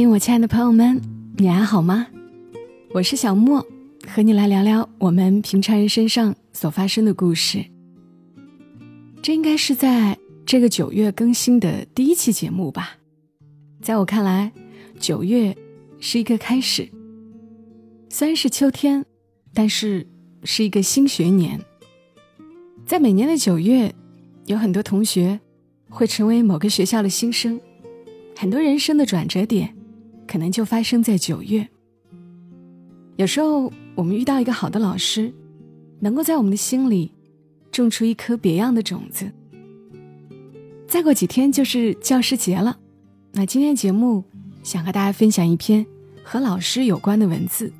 [0.00, 1.02] 嘿，我亲爱的朋友们，
[1.38, 2.06] 你还好吗？
[2.94, 3.66] 我是小莫，
[4.06, 7.64] 和你来聊聊我们平常人身上所发生的故事。
[9.20, 10.16] 这应该是在
[10.46, 12.98] 这个九月更新的第一期节目吧？
[13.82, 14.52] 在我看来，
[15.00, 15.56] 九月
[15.98, 16.88] 是一个开始。
[18.08, 19.04] 虽然是秋天，
[19.52, 20.06] 但是
[20.44, 21.60] 是一个新学年。
[22.86, 23.92] 在每年的九月，
[24.46, 25.40] 有很多同学
[25.88, 27.60] 会成为某个学校的新生。
[28.36, 29.74] 很多人生的转折点，
[30.28, 31.66] 可能就发生在九月。
[33.16, 35.34] 有时候，我们遇到一个好的老师，
[35.98, 37.10] 能够在我们的心里
[37.72, 39.32] 种出一颗别样的种子。
[40.86, 42.78] 再过几天就是教师节了，
[43.32, 44.22] 那今天节目
[44.62, 45.84] 想和大家分享一篇
[46.22, 47.72] 和老师有关的文字。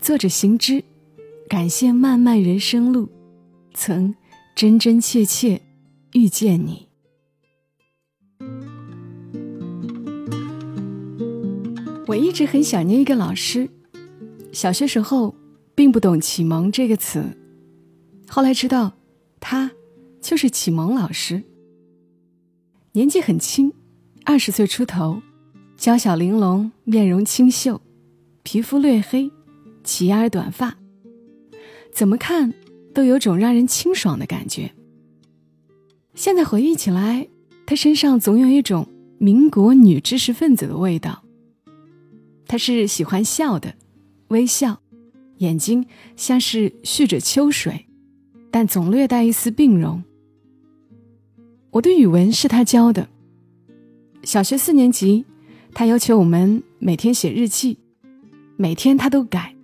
[0.00, 0.82] 作者行之，
[1.48, 3.08] 感谢漫漫人生路，
[3.74, 4.14] 曾
[4.54, 5.60] 真真切切
[6.12, 6.91] 遇见你。
[12.12, 13.70] 我一直很想念一个老师，
[14.52, 15.34] 小学时候
[15.74, 17.24] 并不懂“启蒙”这个词，
[18.28, 18.92] 后来知道，
[19.40, 19.70] 他
[20.20, 21.42] 就是启蒙老师。
[22.92, 23.72] 年纪很轻，
[24.26, 25.22] 二十岁出头，
[25.78, 27.80] 娇小玲珑，面容清秀，
[28.42, 29.30] 皮肤略黑，
[29.82, 30.76] 齐耳短发，
[31.94, 32.52] 怎么看
[32.92, 34.70] 都有种让人清爽的感觉。
[36.14, 37.26] 现在回忆起来，
[37.64, 41.24] 他身上总有一种民国女知识分子的味道。
[42.46, 43.74] 他是喜欢笑的，
[44.28, 44.80] 微笑，
[45.38, 47.86] 眼睛像是蓄着秋水，
[48.50, 50.02] 但总略带一丝病容。
[51.70, 53.08] 我的语文是他教的。
[54.24, 55.24] 小学四年级，
[55.72, 57.78] 他要求我们每天写日记，
[58.56, 59.56] 每天他都改，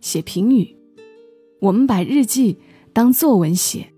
[0.00, 0.76] 写评语。
[1.60, 2.58] 我们把日记
[2.92, 3.92] 当作文写。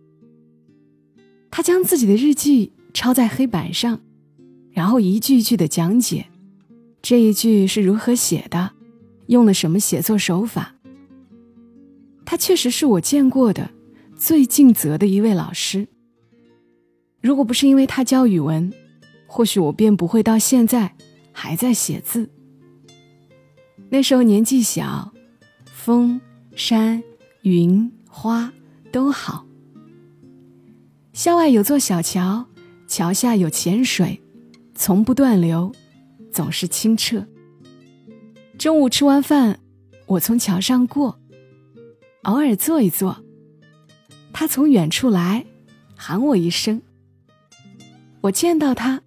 [1.50, 4.00] 他将自己的日记抄在黑板上，
[4.70, 6.26] 然后一句一句的讲解。
[7.08, 8.72] 这一句是如何写的？
[9.28, 10.74] 用了什么写作手法？
[12.24, 13.70] 他确实是我见过的
[14.16, 15.86] 最尽责的一位老师。
[17.20, 18.72] 如果不是因为他教语文，
[19.28, 20.96] 或许我便不会到现在
[21.30, 22.28] 还在写字。
[23.88, 25.12] 那时候年纪小，
[25.66, 26.20] 风、
[26.56, 27.00] 山、
[27.42, 28.52] 云、花
[28.90, 29.46] 都好。
[31.12, 32.46] 校外有座小桥，
[32.88, 34.20] 桥下有浅水，
[34.74, 35.72] 从不断流。
[36.36, 37.26] 总是清澈。
[38.58, 39.58] 中午吃完饭，
[40.04, 41.18] 我从桥上过，
[42.24, 43.24] 偶尔坐一坐。
[44.34, 45.46] 他从远处来，
[45.94, 46.82] 喊我一声。
[48.20, 49.00] 我见到他，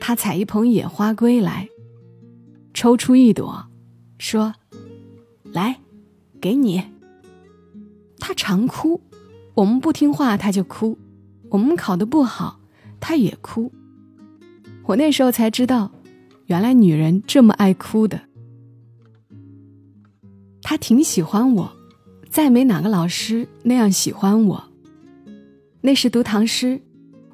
[0.00, 1.68] 他采一捧野花归来，
[2.74, 3.68] 抽出一朵，
[4.18, 4.52] 说
[5.52, 5.78] ：“来，
[6.40, 6.82] 给你。”
[8.18, 9.00] 他常哭，
[9.54, 10.98] 我们不听话他就哭，
[11.50, 12.58] 我们考得不好
[12.98, 13.70] 他也哭。
[14.86, 15.92] 我那时候才知道。
[16.46, 18.20] 原来女人这么爱哭的。
[20.62, 21.72] 他挺喜欢我，
[22.28, 24.64] 再没哪个老师那样喜欢我。
[25.80, 26.80] 那时读唐诗，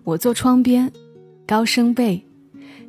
[0.04, 0.92] 我坐窗边，
[1.46, 2.26] 高声背：“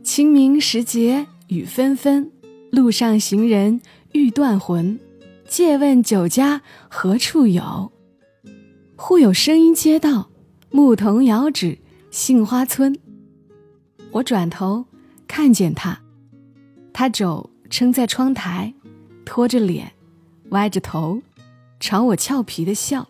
[0.04, 2.30] 清明时节雨纷纷，
[2.72, 3.80] 路上行人
[4.12, 5.00] 欲断魂。
[5.48, 7.92] 借问酒家何处有？
[8.98, 10.30] 忽有声音接道：
[10.72, 11.78] 牧童遥指
[12.12, 12.98] 杏花村。”
[14.12, 14.86] 我转头
[15.26, 16.03] 看见他。
[16.94, 18.74] 他肘撑在窗台，
[19.26, 19.92] 托着脸，
[20.50, 21.22] 歪着头，
[21.80, 23.10] 朝我俏皮的笑。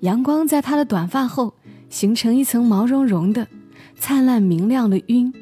[0.00, 1.54] 阳光在他的短发后
[1.88, 3.48] 形成一层毛茸茸的、
[3.96, 5.32] 灿烂明亮的晕。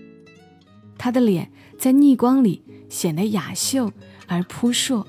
[0.98, 3.92] 他的脸在逆光里显得雅秀
[4.26, 5.06] 而扑朔。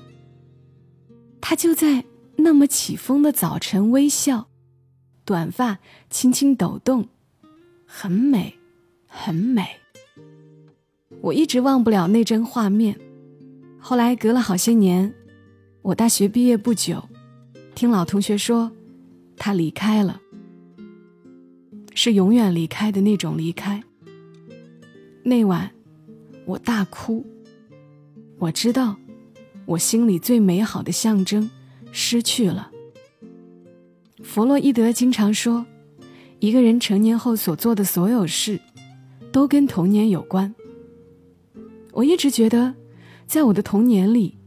[1.40, 2.04] 他就在
[2.36, 4.48] 那么起风的早晨微笑，
[5.24, 5.78] 短发
[6.10, 7.08] 轻轻抖动，
[7.86, 8.58] 很美，
[9.06, 9.77] 很美。
[11.28, 12.98] 我一直忘不了那帧画面。
[13.78, 15.12] 后来隔了好些年，
[15.82, 17.06] 我大学毕业不久，
[17.74, 18.72] 听老同学说，
[19.36, 20.20] 他离开了，
[21.94, 23.82] 是永远离开的那种离开。
[25.22, 25.70] 那晚，
[26.46, 27.24] 我大哭。
[28.38, 28.96] 我知道，
[29.66, 31.50] 我心里最美好的象征
[31.92, 32.70] 失去了。
[34.22, 35.66] 弗洛伊德经常说，
[36.38, 38.58] 一个人成年后所做的所有事，
[39.30, 40.54] 都跟童年有关。
[41.92, 42.74] 我一直觉得，
[43.26, 44.38] 在我的童年里，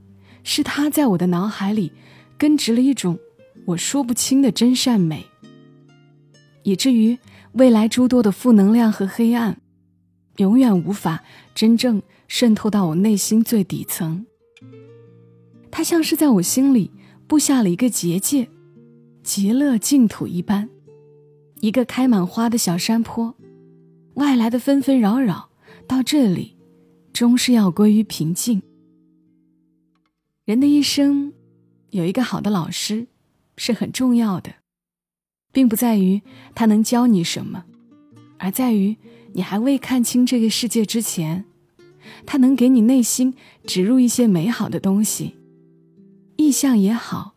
[0.43, 1.91] 是他在我的脑海里
[2.37, 3.19] 根植了一种
[3.65, 5.25] 我说不清的真善美，
[6.63, 7.17] 以至于
[7.53, 9.59] 未来诸多的负能量和黑暗，
[10.37, 11.23] 永远无法
[11.53, 14.25] 真正渗透到我内心最底层。
[15.69, 16.91] 他像是在我心里
[17.27, 18.47] 布下了一个结界，
[19.23, 20.69] 极乐净土一般，
[21.59, 23.35] 一个开满花的小山坡，
[24.13, 25.49] 外来的纷纷扰扰
[25.87, 26.55] 到这里。
[27.21, 28.63] 终是要归于平静。
[30.43, 31.31] 人的一生，
[31.91, 33.05] 有一个好的老师
[33.55, 34.55] 是很重要的，
[35.51, 36.23] 并不在于
[36.55, 37.65] 他能教你什么，
[38.39, 38.97] 而在于
[39.33, 41.45] 你还未看清这个世界之前，
[42.25, 43.35] 他能给你内心
[43.67, 45.35] 植入一些美好的东西，
[46.37, 47.35] 意象也好，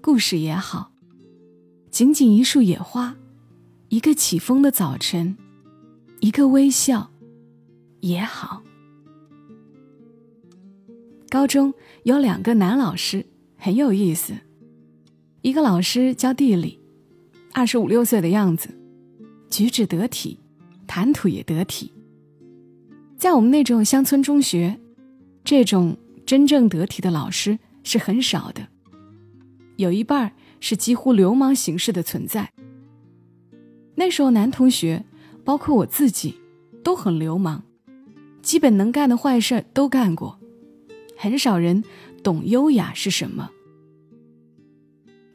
[0.00, 0.92] 故事也好，
[1.90, 3.18] 仅仅一束野花，
[3.90, 5.36] 一个起风的早晨，
[6.20, 7.10] 一个微笑，
[8.00, 8.62] 也好。
[11.30, 11.72] 高中
[12.02, 13.24] 有两个男老师
[13.56, 14.34] 很有意思，
[15.42, 16.80] 一个老师教地理，
[17.52, 18.68] 二十五六岁的样子，
[19.48, 20.40] 举止得体，
[20.88, 21.92] 谈吐也得体。
[23.16, 24.80] 在我们那种乡村中学，
[25.44, 25.96] 这种
[26.26, 28.66] 真正得体的老师是很少的，
[29.76, 32.50] 有一半是几乎流氓形式的存在。
[33.94, 35.04] 那时候男同学，
[35.44, 36.34] 包括我自己，
[36.82, 37.62] 都很流氓，
[38.42, 40.39] 基本能干的坏事都干过。
[41.22, 41.84] 很少人
[42.22, 43.50] 懂优雅是什么。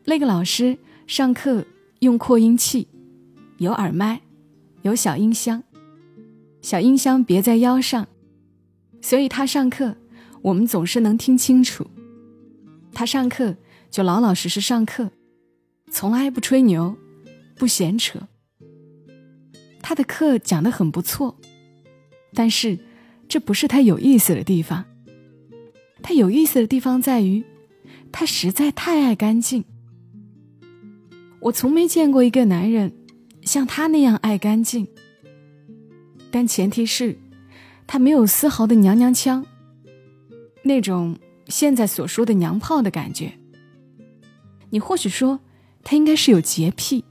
[0.05, 1.63] 那个老师上课
[1.99, 2.87] 用扩音器，
[3.59, 4.21] 有耳麦，
[4.81, 5.61] 有小音箱，
[6.59, 8.07] 小音箱别在腰上，
[8.99, 9.95] 所以他上课
[10.41, 11.85] 我们总是能听清楚。
[12.91, 13.55] 他上课
[13.91, 15.11] 就老老实实上课，
[15.91, 16.97] 从来不吹牛，
[17.55, 18.27] 不闲扯。
[19.83, 21.39] 他的课讲得很不错，
[22.33, 22.79] 但是
[23.27, 24.83] 这不是他有意思的地方。
[26.07, 27.44] 他有意思的地方在于，
[28.12, 29.66] 他实在太爱干净。
[31.40, 32.94] 我从没见过一个男人
[33.42, 34.88] 像他那样爱干净。
[36.30, 37.18] 但前提是，
[37.88, 39.44] 他没有丝毫的娘娘腔，
[40.62, 41.18] 那种
[41.48, 43.34] 现在所说的娘炮的感觉。
[44.69, 45.40] 你或许说
[45.84, 47.04] 他应该是有洁癖，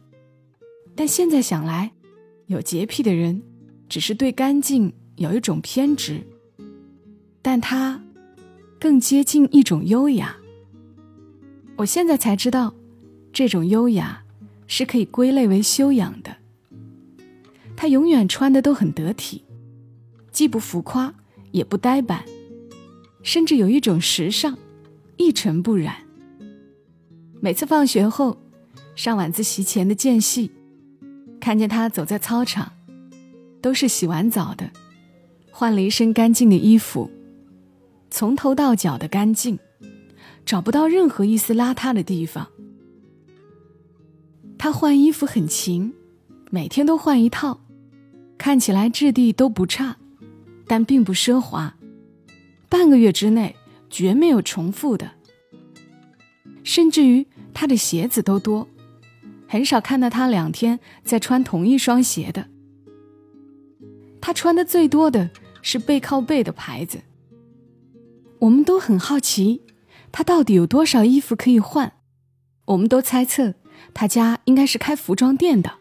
[0.94, 1.90] 但现在想来，
[2.46, 3.42] 有洁癖的人
[3.88, 6.24] 只是对干净有一种偏执，
[7.42, 8.00] 但他。
[8.84, 10.36] 更接近一种优雅。
[11.76, 12.74] 我现在才知道，
[13.32, 14.22] 这种优雅
[14.66, 16.36] 是可以归类为修养的。
[17.74, 19.42] 他永远穿的都很得体，
[20.30, 21.14] 既不浮夸，
[21.50, 22.26] 也不呆板，
[23.22, 24.58] 甚至有一种时尚，
[25.16, 25.96] 一尘不染。
[27.40, 28.36] 每次放学后，
[28.94, 30.50] 上晚自习前的间隙，
[31.40, 32.70] 看见他走在操场，
[33.62, 34.70] 都是洗完澡的，
[35.50, 37.10] 换了一身干净的衣服。
[38.16, 39.58] 从头到脚的干净，
[40.46, 42.46] 找不到任何一丝邋遢的地方。
[44.56, 45.92] 他换衣服很勤，
[46.48, 47.58] 每天都换一套，
[48.38, 49.96] 看起来质地都不差，
[50.68, 51.74] 但并不奢华。
[52.68, 53.56] 半个月之内
[53.90, 55.10] 绝没有重复的，
[56.62, 58.68] 甚至于他的鞋子都多，
[59.48, 62.46] 很少看到他两天在穿同一双鞋的。
[64.20, 65.28] 他穿的最多的
[65.62, 67.00] 是背靠背的牌子。
[68.44, 69.62] 我们都很好奇，
[70.12, 71.94] 他到底有多少衣服可以换？
[72.66, 73.54] 我们都猜测
[73.94, 75.78] 他家应该是开服装店的，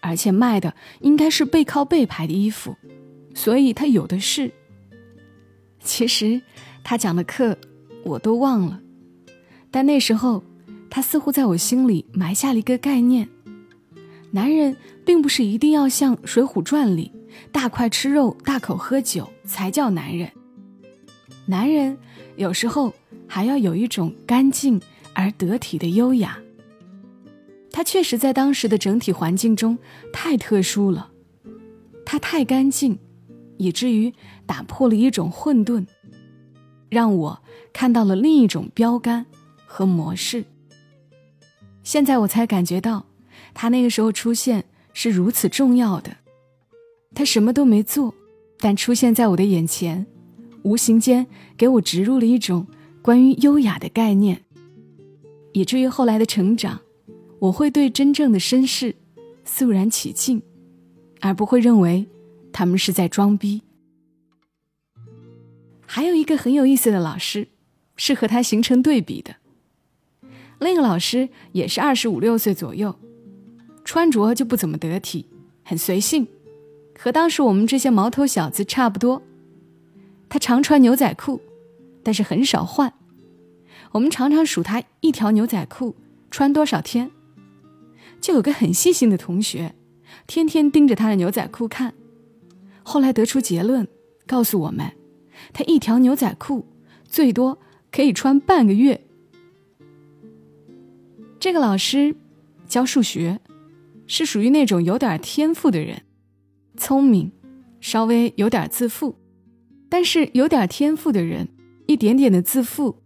[0.00, 2.76] 而且卖的应该是背靠背牌的衣服，
[3.34, 4.52] 所以他有的是。
[5.80, 6.42] 其实
[6.84, 7.56] 他讲的课
[8.04, 8.80] 我都忘了，
[9.70, 10.44] 但那时候
[10.90, 13.26] 他似乎在我心里埋下了一个概念：
[14.32, 14.76] 男人
[15.06, 17.10] 并不是一定要像《水浒传》里
[17.50, 20.30] 大块吃肉、大口喝酒才叫男人。
[21.46, 21.98] 男人
[22.36, 22.92] 有时候
[23.26, 24.80] 还要有一种干净
[25.14, 26.38] 而得体的优雅。
[27.70, 29.78] 他确实在当时的整体环境中
[30.12, 31.10] 太特殊了，
[32.04, 32.98] 他太干净，
[33.56, 34.12] 以至于
[34.46, 35.86] 打破了一种混沌，
[36.90, 39.24] 让我看到了另一种标杆
[39.64, 40.44] 和模式。
[41.82, 43.06] 现在我才感觉到，
[43.54, 46.18] 他那个时候出现是如此重要的。
[47.14, 48.14] 他什么都没做，
[48.58, 50.06] 但出现在我的眼前。
[50.62, 51.26] 无形间
[51.56, 52.66] 给我植入了一种
[53.00, 54.42] 关于优雅的概念，
[55.52, 56.80] 以至于后来的成长，
[57.40, 58.94] 我会对真正的绅士
[59.44, 60.40] 肃然起敬，
[61.20, 62.06] 而不会认为
[62.52, 63.62] 他们是在装逼。
[65.84, 67.48] 还有一个很有意思的老师，
[67.96, 69.36] 是和他形成对比的。
[70.60, 72.94] 那个老师也是二十五六岁左右，
[73.84, 75.26] 穿着就不怎么得体，
[75.64, 76.28] 很随性，
[76.96, 79.22] 和当时我们这些毛头小子差不多。
[80.32, 81.42] 他常穿牛仔裤，
[82.02, 82.94] 但是很少换。
[83.90, 85.94] 我们常常数他一条牛仔裤
[86.30, 87.10] 穿多少天。
[88.18, 89.74] 就有个很细心的同学，
[90.26, 91.92] 天天盯着他的牛仔裤看。
[92.82, 93.86] 后来得出结论，
[94.26, 94.92] 告诉我们，
[95.52, 96.66] 他一条牛仔裤
[97.04, 97.58] 最多
[97.90, 99.02] 可以穿半个月。
[101.38, 102.16] 这个老师
[102.66, 103.38] 教数学，
[104.06, 106.04] 是属于那种有点天赋的人，
[106.78, 107.30] 聪明，
[107.82, 109.16] 稍微有点自负。
[109.92, 111.48] 但是有点天赋的人，
[111.84, 113.02] 一点点的自负，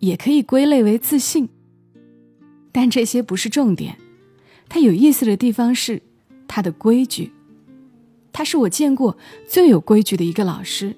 [0.00, 1.48] 也可以归类为自信。
[2.70, 3.96] 但这些不是重点，
[4.68, 6.02] 他有意思的地方是
[6.46, 7.32] 他的规矩。
[8.34, 9.16] 他是我见过
[9.48, 10.96] 最有规矩的一个老师。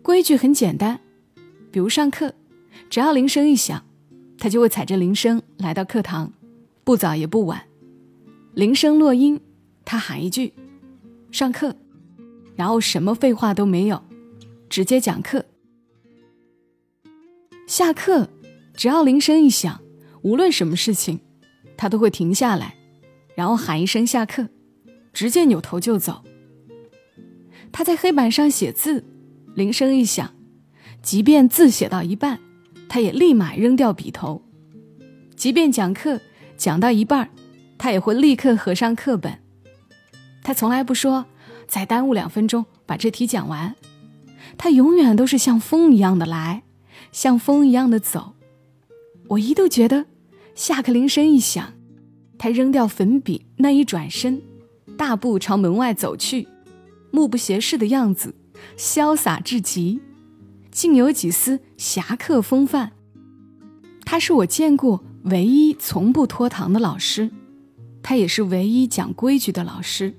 [0.00, 1.00] 规矩很简单，
[1.70, 2.32] 比如上课，
[2.88, 3.84] 只要铃声一响，
[4.38, 6.32] 他就会踩着铃声来到课堂，
[6.82, 7.64] 不早也不晚。
[8.54, 9.38] 铃声落音，
[9.84, 10.54] 他喊一句
[11.30, 11.76] ：“上课。”
[12.56, 14.02] 然后什么废话都没有，
[14.68, 15.44] 直接讲课。
[17.66, 18.30] 下课，
[18.74, 19.80] 只要铃声一响，
[20.22, 21.20] 无论什么事情，
[21.76, 22.74] 他都会停下来，
[23.34, 24.48] 然后喊一声“下课”，
[25.12, 26.22] 直接扭头就走。
[27.70, 29.04] 他在黑板上写字，
[29.54, 30.34] 铃声一响，
[31.02, 32.40] 即便字写到一半，
[32.88, 34.40] 他也立马扔掉笔头；
[35.36, 36.20] 即便讲课
[36.56, 37.28] 讲到一半，
[37.76, 39.42] 他也会立刻合上课本。
[40.42, 41.26] 他从来不说。
[41.66, 43.74] 再耽误两分钟把这题讲完，
[44.56, 46.62] 他永远都是像风一样的来，
[47.12, 48.34] 像风一样的走。
[49.28, 50.06] 我一度觉得，
[50.54, 51.74] 下课铃声一响，
[52.38, 54.40] 他扔掉粉笔那一转身，
[54.96, 56.46] 大步朝门外走去，
[57.10, 58.34] 目不斜视的样子，
[58.78, 60.00] 潇洒至极，
[60.70, 62.92] 竟有几丝侠客风范。
[64.04, 67.30] 他是我见过唯一从不拖堂的老师，
[68.02, 70.14] 他也是唯一讲规矩的老师。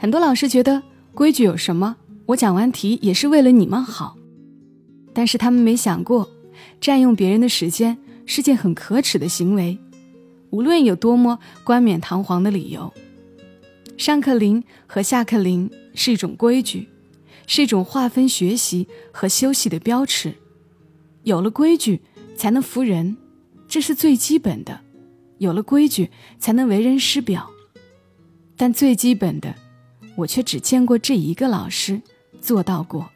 [0.00, 0.80] 很多老师觉得
[1.12, 1.96] 规矩有什么？
[2.26, 4.16] 我讲完题也是为了你们好，
[5.12, 6.30] 但是他们没想过，
[6.80, 9.76] 占用别人的时间是件很可耻的行为，
[10.50, 12.94] 无论有多么冠冕堂皇的理由。
[13.96, 16.86] 上课铃和下课铃是一种规矩，
[17.48, 20.34] 是一种划分学习和休息的标尺。
[21.24, 22.00] 有了规矩
[22.36, 23.16] 才能服人，
[23.66, 24.74] 这是最基本的；
[25.38, 27.50] 有了规矩才能为人师表，
[28.56, 29.52] 但最基本的。
[30.18, 32.02] 我却只见过这一个老师
[32.40, 33.08] 做到过。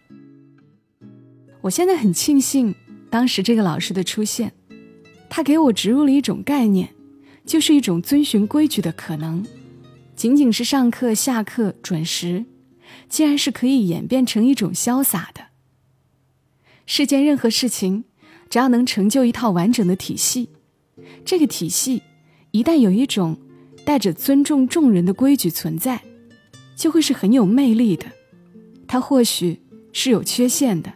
[1.61, 2.75] 我现在很庆幸
[3.11, 4.53] 当时这个老师的出现，
[5.29, 6.95] 他给我植入了一种概念，
[7.45, 9.45] 就是一种遵循规矩的可能。
[10.15, 12.45] 仅仅是上课下课准时，
[13.09, 15.47] 竟然是可以演变成一种潇洒的。
[16.87, 18.05] 世间任何事情，
[18.49, 20.51] 只要能成就一套完整的体系，
[21.25, 22.03] 这个体系
[22.53, 23.39] 一旦有一种
[23.85, 26.01] 带着尊重众人的规矩存在。
[26.77, 28.07] 就会是很有魅力的，
[28.87, 29.61] 他或许
[29.93, 30.93] 是有缺陷的，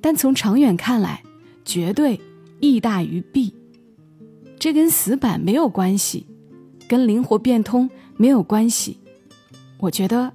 [0.00, 1.22] 但从长远看来，
[1.64, 2.20] 绝对
[2.60, 3.54] 益大于弊。
[4.58, 6.26] 这跟死板没有关系，
[6.88, 8.98] 跟灵活变通没有关系，
[9.78, 10.32] 我觉得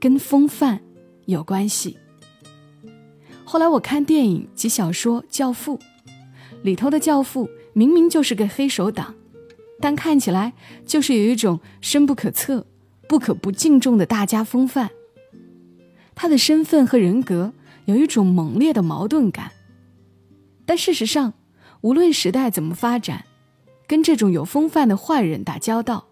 [0.00, 0.80] 跟风范
[1.26, 1.98] 有关系。
[3.44, 5.78] 后来我看电影及小说《教父》，
[6.62, 9.14] 里头的教父明明就是个黑手党，
[9.78, 10.54] 但看起来
[10.84, 12.66] 就是有一种深不可测。
[13.08, 14.90] 不可不敬重的大家风范。
[16.14, 17.52] 他的身份和人格
[17.84, 19.52] 有一种猛烈的矛盾感，
[20.64, 21.34] 但事实上，
[21.82, 23.26] 无论时代怎么发展，
[23.86, 26.06] 跟这种有风范的坏人打交道，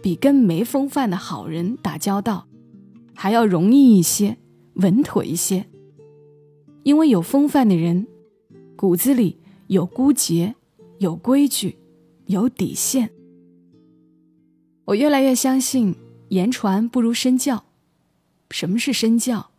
[0.00, 2.46] 比跟没风范的好人打交道
[3.14, 4.36] 还要容易一些、
[4.74, 5.66] 稳妥一些。
[6.84, 8.06] 因为有风范的人，
[8.76, 10.54] 骨子里有孤节、
[10.98, 11.76] 有规矩、
[12.26, 13.10] 有底线。
[14.84, 15.94] 我越来越相信。
[16.30, 17.64] 言传不如身教。
[18.50, 19.50] 什么是身教？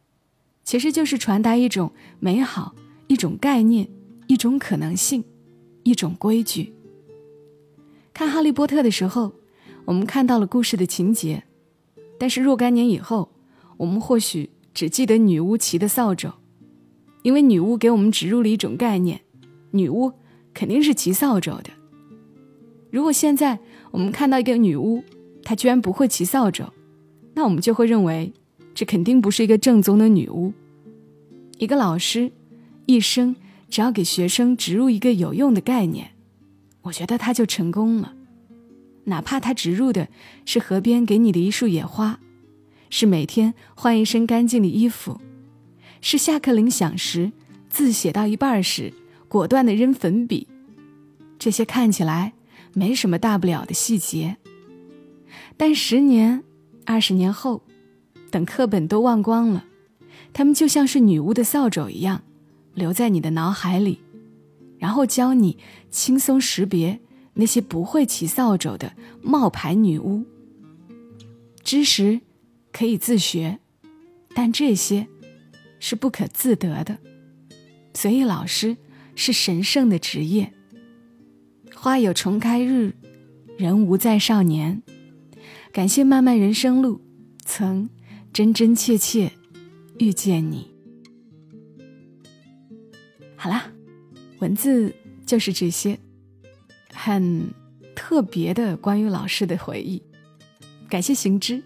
[0.63, 2.75] 其实就是传达一种美好、
[3.07, 3.87] 一种概念、
[4.27, 5.23] 一种可能性、
[5.83, 6.73] 一种规矩。
[8.13, 9.33] 看《哈利波特》的时候，
[9.85, 11.43] 我们看到了故事的情节，
[12.19, 13.31] 但是若干年以后，
[13.77, 16.31] 我们或许只记得女巫骑的扫帚，
[17.23, 19.21] 因为女巫给我们植入了一种概念：
[19.71, 20.11] 女巫
[20.53, 21.71] 肯定是骑扫帚的。
[22.91, 23.59] 如果现在
[23.91, 25.03] 我们看到一个女巫，
[25.43, 26.65] 她居然不会骑扫帚，
[27.33, 28.33] 那我们就会认为，
[28.73, 30.53] 这肯定不是一个正宗的女巫。
[31.57, 32.31] 一个老师，
[32.85, 33.35] 一生
[33.69, 36.11] 只要给学生植入一个有用的概念，
[36.83, 38.13] 我觉得他就成功了。
[39.05, 40.07] 哪怕他植入的
[40.45, 42.19] 是河边给你的一束野花，
[42.89, 45.19] 是每天换一身干净的衣服，
[46.01, 47.31] 是下课铃响时
[47.69, 48.93] 字写到一半时
[49.27, 50.47] 果断的扔粉笔，
[51.39, 52.33] 这些看起来
[52.73, 54.37] 没什么大不了的细节。
[55.57, 56.43] 但十年、
[56.85, 57.63] 二十年后，
[58.29, 59.65] 等课本都忘光了，
[60.33, 62.23] 他们就像是女巫的扫帚一样，
[62.73, 63.99] 留在你的脑海里，
[64.79, 65.57] 然后教你
[65.89, 66.99] 轻松识别
[67.33, 70.25] 那些不会骑扫帚的冒牌女巫。
[71.63, 72.21] 知识
[72.71, 73.59] 可以自学，
[74.33, 75.07] 但这些
[75.79, 76.97] 是不可自得的，
[77.93, 78.77] 所以老师
[79.15, 80.53] 是神圣的职业。
[81.75, 82.93] 花有重开日，
[83.57, 84.81] 人无再少年。
[85.71, 86.99] 感谢漫漫人生路，
[87.45, 87.89] 曾
[88.33, 89.31] 真真切切
[89.99, 90.69] 遇见你。
[93.37, 93.71] 好啦，
[94.39, 94.93] 文字
[95.25, 95.97] 就是这些，
[96.93, 97.53] 很
[97.95, 100.03] 特别的关于老师的回忆。
[100.89, 101.63] 感谢行知，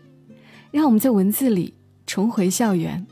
[0.70, 1.74] 让我们在文字里
[2.06, 3.06] 重回校园。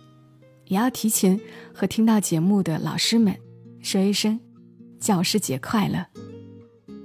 [0.67, 1.39] 也要提前
[1.73, 3.35] 和听到节目的老师们
[3.81, 4.39] 说一声
[4.99, 6.05] 教师节快乐！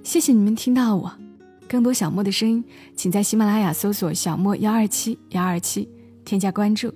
[0.05, 1.28] 谢谢你们听到我。
[1.69, 2.65] 更多小莫的声音，
[2.97, 5.89] 请在喜马拉雅搜索“小莫幺二七幺二七”，
[6.25, 6.93] 添加关注。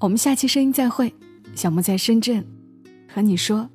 [0.00, 1.14] 我们下期声音再会。
[1.54, 2.44] 小莫在深圳，
[3.08, 3.68] 和你说。